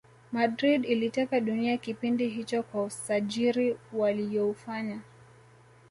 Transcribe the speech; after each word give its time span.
Madrid 0.31 0.85
iliteka 0.85 1.39
dunia 1.39 1.77
kipindi 1.77 2.29
hicho 2.29 2.63
kwa 2.63 2.83
usajiri 2.83 3.77
waliyoufanya 3.93 5.01